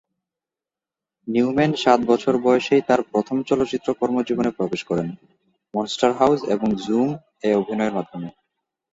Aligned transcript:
Neumann 1.27 1.71
সাত 1.75 1.99
বছর 2.05 2.33
বয়সেই 2.37 2.81
তার 2.81 3.01
প্রথম 3.11 3.37
চলচ্চিত্র 3.41 3.87
কর্মজীবনে 3.93 4.51
প্রবেশ 4.51 4.81
করেন, 4.83 5.07
"মনস্টার 5.73 6.11
হাউজ" 6.13 6.39
এবং 6.45 6.67
"জুম"-এ 6.83 7.49
অভিনয়ের 7.55 7.93
মাধ্যমে। 7.93 8.29